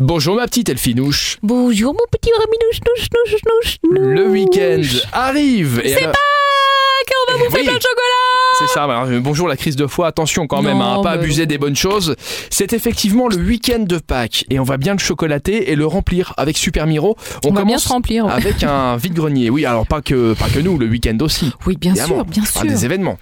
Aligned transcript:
Bonjour 0.00 0.36
ma 0.36 0.44
petite 0.46 0.68
Elfinouche. 0.68 1.38
Bonjour 1.42 1.94
mon 1.94 2.00
petit 2.12 2.28
Raminouche, 2.30 2.80
nouche, 2.86 3.08
nouche, 3.14 3.42
nouche, 3.46 3.76
nouche. 3.82 3.98
Le 4.14 4.28
week-end 4.28 4.82
arrive. 5.10 5.80
et 5.82 5.88
C'est 5.88 5.96
alors- 6.02 6.12
Pâques, 6.12 7.14
on 7.28 7.32
va 7.32 7.38
bouffer 7.38 7.56
Oui. 7.60 7.64
plein 7.64 7.76
de 7.76 7.80
chocolat 7.80 8.58
C'est 8.58 8.66
ça, 8.74 8.84
alors, 8.84 9.04
euh, 9.04 9.20
bonjour 9.20 9.48
la 9.48 9.56
crise 9.56 9.74
de 9.74 9.86
foi, 9.86 10.06
attention 10.08 10.46
quand 10.46 10.60
même, 10.60 10.76
Non, 10.76 11.00
hein, 11.00 11.02
pas 11.02 11.16
mais 11.16 11.22
abuser 11.22 11.46
des 11.46 11.56
bonnes 11.56 11.76
choses. 11.76 12.14
C'est 12.50 12.74
effectivement 12.74 13.26
le 13.28 13.36
week-end 13.36 13.84
de 13.88 13.96
Pâques 13.96 14.44
et 14.50 14.60
on 14.60 14.64
va 14.64 14.76
bien 14.76 14.92
le 14.92 14.98
chocolater 14.98 15.70
et 15.72 15.76
le 15.76 15.86
remplir 15.86 16.34
avec 16.36 16.58
Super 16.58 16.86
Miro. 16.86 17.16
On, 17.42 17.48
va 17.48 17.62
bien 17.62 17.62
commence 17.62 17.84
se 17.84 17.88
remplir. 17.88 18.26
ouais. 18.26 18.32
avec 18.32 18.62
un 18.64 18.98
vide-grenier. 18.98 19.48
Oui, 19.48 19.64
alors 19.64 19.86
pas 19.86 20.02
que, 20.02 20.34
pas 20.34 20.48
que 20.50 20.58
nous, 20.58 20.76
le 20.76 20.86
week-end 20.88 21.16
aussi. 21.22 21.52
Oui, 21.66 21.78
bien 21.78 21.92
Évidemment. 21.92 22.16
sûr, 22.16 22.24
bien 22.26 22.42
Pas 22.42 22.60
sûr. 22.60 22.68
des 22.68 22.84
événements. 22.84 23.18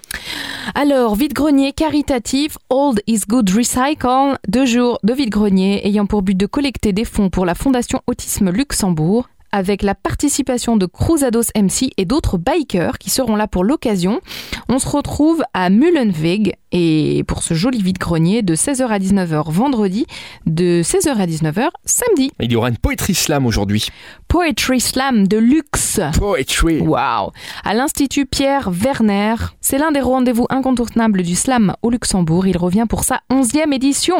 Alors, 0.73 1.15
vide-grenier 1.15 1.73
caritatif 1.73 2.57
Old 2.69 3.01
is 3.05 3.21
Good 3.27 3.49
Recycle, 3.51 4.37
deux 4.47 4.65
jours 4.65 4.99
de 5.03 5.13
vide-grenier 5.13 5.85
ayant 5.87 6.07
pour 6.07 6.23
but 6.23 6.35
de 6.35 6.47
collecter 6.47 6.91
des 6.91 7.05
fonds 7.05 7.29
pour 7.29 7.45
la 7.45 7.53
Fondation 7.53 8.01
Autisme 8.07 8.49
Luxembourg 8.49 9.27
avec 9.55 9.83
la 9.83 9.95
participation 9.95 10.75
de 10.75 10.85
Cruzados 10.85 11.49
MC 11.55 11.91
et 11.95 12.03
d'autres 12.03 12.37
bikers 12.37 12.97
qui 12.97 13.09
seront 13.09 13.37
là 13.37 13.47
pour 13.47 13.63
l'occasion. 13.63 14.19
On 14.67 14.79
se 14.79 14.89
retrouve 14.89 15.43
à 15.53 15.69
Mullenweg 15.69 16.55
et 16.73 17.23
pour 17.25 17.41
ce 17.41 17.53
joli 17.53 17.81
vide-grenier 17.81 18.41
de 18.41 18.53
16h 18.53 18.85
à 18.87 18.99
19h 18.99 19.49
vendredi, 19.49 20.07
de 20.45 20.81
16h 20.83 21.15
à 21.15 21.25
19h 21.25 21.69
samedi. 21.85 22.31
Il 22.41 22.51
y 22.51 22.57
aura 22.57 22.67
une 22.67 22.77
poétrie 22.77 23.15
slam 23.15 23.45
aujourd'hui. 23.45 23.87
Poetry 24.27 24.81
Slam 24.81 25.29
de 25.29 25.37
luxe. 25.37 26.01
Poetry. 26.17 26.81
Waouh 26.81 27.31
À 27.63 27.73
l'Institut 27.73 28.25
Pierre 28.25 28.69
Werner. 28.69 29.35
C'est 29.61 29.77
l'un 29.77 29.93
des 29.93 30.01
rendez-vous 30.01 30.47
incontournables 30.49 31.23
du 31.23 31.35
slam 31.35 31.73
au 31.81 31.89
Luxembourg. 31.89 32.45
Il 32.45 32.57
revient 32.57 32.85
pour 32.89 33.05
sa 33.05 33.21
11e 33.31 33.73
édition. 33.73 34.17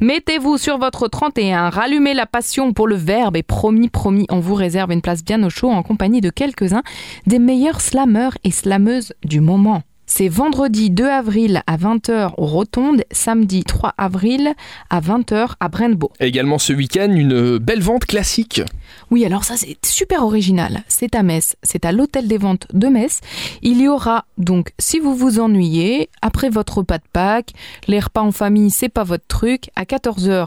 Mettez-vous 0.00 0.58
sur 0.58 0.78
votre 0.78 1.08
31, 1.08 1.70
rallumez 1.70 2.14
la 2.14 2.26
passion 2.26 2.72
pour 2.72 2.86
le 2.86 2.94
verbe 2.94 3.36
et 3.36 3.42
promis, 3.42 3.88
promis, 3.88 4.26
on 4.30 4.38
vous 4.38 4.54
réserve 4.54 4.75
une 4.84 5.00
place 5.00 5.24
bien 5.24 5.42
au 5.42 5.50
chaud 5.50 5.70
en 5.70 5.82
compagnie 5.82 6.20
de 6.20 6.30
quelques-uns 6.30 6.82
des 7.26 7.38
meilleurs 7.38 7.80
slammeurs 7.80 8.36
et 8.44 8.50
slameuses 8.50 9.12
du 9.24 9.40
moment. 9.40 9.82
C'est 10.08 10.28
vendredi 10.28 10.90
2 10.90 11.04
avril 11.04 11.62
à 11.66 11.76
20h 11.76 12.34
au 12.36 12.46
Rotonde, 12.46 13.02
samedi 13.10 13.64
3 13.64 13.94
avril 13.98 14.54
à 14.88 15.00
20h 15.00 15.54
à 15.58 15.68
Brandebourg. 15.68 16.12
Également 16.20 16.58
ce 16.58 16.72
week-end, 16.72 17.12
une 17.12 17.58
belle 17.58 17.82
vente 17.82 18.04
classique. 18.04 18.62
Oui, 19.10 19.24
alors 19.24 19.42
ça 19.42 19.56
c'est 19.56 19.76
super 19.84 20.22
original. 20.22 20.84
C'est 20.86 21.16
à 21.16 21.24
Metz, 21.24 21.56
c'est 21.64 21.84
à 21.84 21.90
l'hôtel 21.90 22.28
des 22.28 22.38
ventes 22.38 22.68
de 22.72 22.86
Metz. 22.86 23.20
Il 23.62 23.80
y 23.80 23.88
aura 23.88 24.26
donc, 24.38 24.72
si 24.78 25.00
vous 25.00 25.14
vous 25.14 25.40
ennuyez, 25.40 26.08
après 26.22 26.50
votre 26.50 26.78
repas 26.78 26.98
de 26.98 27.04
Pâques, 27.12 27.52
les 27.88 27.98
repas 27.98 28.22
en 28.22 28.32
famille, 28.32 28.70
c'est 28.70 28.88
pas 28.88 29.04
votre 29.04 29.26
truc, 29.26 29.70
à 29.74 29.82
14h, 29.82 30.46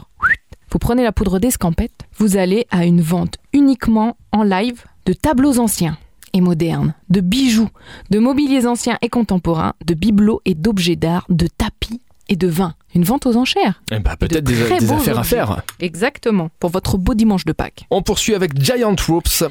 vous 0.72 0.78
prenez 0.78 1.02
la 1.02 1.12
poudre 1.12 1.38
d'escampette, 1.38 2.06
vous 2.16 2.36
allez 2.36 2.66
à 2.70 2.86
une 2.86 3.02
vente 3.02 3.36
uniquement 3.60 4.16
en 4.32 4.42
live 4.42 4.84
de 5.04 5.12
tableaux 5.12 5.58
anciens 5.58 5.98
et 6.32 6.40
modernes, 6.40 6.94
de 7.10 7.20
bijoux, 7.20 7.68
de 8.10 8.18
mobiliers 8.18 8.66
anciens 8.66 8.96
et 9.02 9.10
contemporains, 9.10 9.74
de 9.84 9.92
bibelots 9.92 10.40
et 10.46 10.54
d'objets 10.54 10.96
d'art, 10.96 11.26
de 11.28 11.46
tapis 11.46 12.00
et 12.30 12.36
de 12.36 12.48
vins. 12.48 12.74
Une 12.94 13.04
vente 13.04 13.26
aux 13.26 13.36
enchères. 13.36 13.82
Eh 13.92 13.98
ben, 13.98 14.16
Peut-être 14.16 14.44
de 14.44 14.52
des, 14.52 14.92
affaires 14.92 15.18
à 15.18 15.24
faire. 15.24 15.62
Exactement, 15.78 16.50
pour 16.58 16.70
votre 16.70 16.98
beau 16.98 17.14
dimanche 17.14 17.44
de 17.44 17.52
Pâques. 17.52 17.86
On 17.90 18.02
poursuit 18.02 18.34
avec 18.34 18.60
Giant 18.60 18.96
Ropes. 19.06 19.44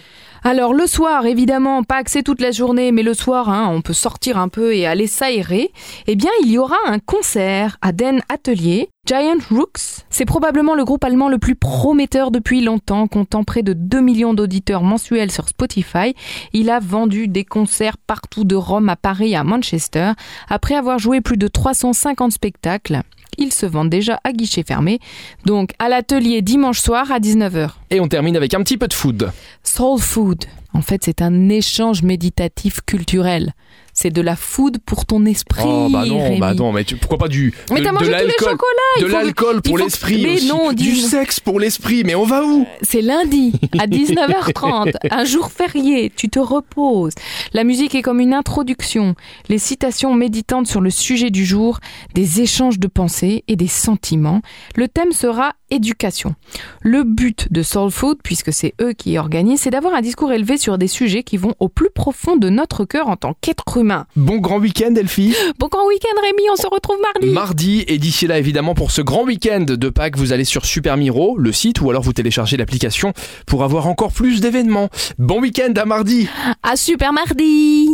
Alors 0.44 0.74
le 0.74 0.88
soir, 0.88 1.26
évidemment, 1.26 1.84
pas 1.84 2.02
c'est 2.06 2.24
toute 2.24 2.42
la 2.42 2.52
journée, 2.52 2.92
mais 2.92 3.04
le 3.04 3.14
soir, 3.14 3.50
hein, 3.50 3.70
on 3.72 3.82
peut 3.82 3.94
sortir 3.94 4.38
un 4.38 4.48
peu 4.48 4.74
et 4.74 4.86
aller 4.86 5.08
s'aérer. 5.08 5.72
Eh 6.08 6.16
bien, 6.16 6.32
il 6.44 6.52
y 6.52 6.58
aura 6.58 6.78
un 6.88 7.00
concert 7.00 7.78
à 7.82 7.92
Den 7.92 8.22
Atelier. 8.30 8.90
Giant 9.06 9.40
Rooks, 9.50 10.06
c'est 10.10 10.26
probablement 10.26 10.76
le 10.76 10.86
groupe 10.86 11.04
allemand 11.04 11.30
le 11.30 11.40
plus 11.40 11.56
prometteur 11.56 12.32
depuis 12.32 12.62
longtemps, 12.62 13.08
comptant 13.08 13.44
près 13.44 13.64
de 13.64 13.74
2 13.74 14.02
millions 14.02 14.34
d'auditeurs 14.34 14.84
mensuels 14.84 15.32
sur 15.32 15.50
Spotify. 15.50 16.14
Il 16.54 16.70
a 16.70 16.80
vendu 16.80 17.28
des 17.28 17.44
concerts 17.44 17.98
partout 17.98 18.44
de 18.44 18.56
Rome 18.56 18.88
à 18.88 18.96
Paris 18.96 19.36
à 19.36 19.44
Manchester. 19.44 20.12
Après 20.48 20.76
avoir 20.76 21.00
joué 21.00 21.22
plus 21.22 21.38
de 21.38 21.48
350 21.48 22.32
spectacles, 22.32 23.02
ils 23.40 23.54
se 23.54 23.66
vendent 23.66 23.90
déjà 23.90 24.20
à 24.24 24.32
guichet 24.32 24.64
fermé. 24.64 25.00
Donc 25.46 25.72
à 25.80 25.90
l'atelier 25.90 26.42
dimanche 26.42 26.80
soir 26.80 27.12
à 27.12 27.20
19h. 27.20 27.79
Et 27.92 28.00
on 28.00 28.08
termine 28.08 28.36
avec 28.38 28.54
un 28.54 28.62
petit 28.62 28.78
peu 28.78 28.88
de 28.88 28.94
food. 28.94 29.32
Soul 29.64 30.00
food. 30.00 30.46
En 30.74 30.82
fait, 30.84 31.02
c'est 31.04 31.22
un 31.24 31.50
échange 31.50 32.04
méditatif 32.04 32.82
culturel. 32.86 33.54
C'est 33.92 34.12
de 34.12 34.22
la 34.22 34.36
food 34.36 34.78
pour 34.86 35.06
ton 35.08 35.26
esprit. 35.26 35.64
Oh 35.66 35.90
bah 35.92 36.06
non, 36.06 36.24
Rémi. 36.24 36.40
bah 36.40 36.54
non, 36.54 36.72
mais 36.72 36.84
tu- 36.86 36.96
pourquoi 36.96 37.18
pas 37.18 37.28
du 37.28 37.54
Mais 37.72 37.80
de, 37.80 37.86
t'as 37.86 37.90
de 37.90 37.94
mangé 37.96 38.06
tous 38.06 38.12
les 38.12 38.18
l'alcool, 38.28 38.50
chocolats. 38.52 39.02
de 39.02 39.06
faut 39.08 39.12
l'alcool 39.12 39.62
pour 39.64 39.76
que- 39.78 39.82
l'esprit 39.82 40.22
mais 40.22 40.36
aussi, 40.36 40.48
non, 40.48 40.72
du 40.72 40.96
sexe 40.96 41.40
pour 41.40 41.60
l'esprit. 41.60 42.04
Mais 42.06 42.14
on 42.16 42.24
va 42.24 42.46
où? 42.46 42.66
C'est 42.84 43.02
lundi 43.02 43.52
à 43.80 43.88
19h30, 43.88 44.94
un 45.12 45.26
jour 45.26 45.52
férié, 45.52 46.12
tu 46.16 46.30
te 46.30 46.40
reposes. 46.40 47.14
La 47.52 47.64
musique 47.64 47.96
est 47.96 48.02
comme 48.04 48.20
une 48.22 48.34
introduction, 48.34 49.16
les 49.50 49.58
citations 49.58 50.14
méditantes 50.14 50.68
sur 50.68 50.82
le 50.82 50.92
sujet 50.92 51.32
du 51.32 51.44
jour, 51.46 51.80
des 52.14 52.42
échanges 52.42 52.80
de 52.80 52.88
pensées 52.88 53.44
et 53.48 53.56
des 53.56 53.68
sentiments. 53.68 54.42
Le 54.76 54.88
thème 54.88 55.12
sera 55.12 55.54
éducation. 55.72 56.36
Le 56.82 57.04
but 57.04 57.52
de 57.52 57.62
Soul 57.64 57.92
Food, 57.92 58.18
puisque 58.24 58.54
c'est 58.54 58.74
eux 58.82 58.94
qui 58.94 59.18
organisent, 59.18 59.62
c'est 59.62 59.70
d'avoir 59.70 59.94
un 59.94 60.02
discours 60.02 60.32
élevé 60.32 60.58
sur 60.58 60.78
des 60.78 60.88
sujets 60.88 61.24
qui 61.24 61.38
vont 61.38 61.54
au 61.60 61.70
plus 61.70 61.90
profond 61.90 62.38
de 62.38 62.50
notre 62.50 62.86
cœur 62.86 63.10
en 63.10 63.16
tant 63.16 63.34
qu'être 63.42 63.78
humain. 63.78 64.06
Bon 64.16 64.38
grand 64.38 64.60
week-end, 64.60 64.94
Elfie. 64.96 65.36
Bon 65.60 65.68
grand 65.68 65.86
week-end 65.88 66.22
Rémi, 66.22 66.44
on 66.52 66.56
se 66.56 66.68
retrouve 66.68 66.98
mardi. 67.02 67.34
Mardi 67.34 67.86
et 67.88 67.98
d'ici 67.98 68.28
là 68.28 68.38
évidemment 68.40 68.74
pour 68.76 68.92
ce 68.92 69.02
grand 69.02 69.24
week-end 69.24 69.66
de 69.68 69.90
Pâques 69.90 70.18
vous 70.18 70.34
allez 70.34 70.46
sur 70.46 70.66
Super 70.66 70.98
Miro, 70.98 71.38
le 71.38 71.52
site 71.52 71.82
ou 71.82 71.90
alors 71.90 72.04
vous 72.04 72.14
téléchargez 72.14 72.58
l'application 72.58 73.14
pour 73.46 73.64
avoir 73.64 73.88
encore 73.88 74.12
plus 74.12 74.42
d'événements. 74.42 74.90
Bon 75.18 75.42
week-end 75.42 75.74
à 75.76 75.86
mardi 75.86 76.28
à 76.64 76.76
super 76.76 77.14
mardi 77.14 77.90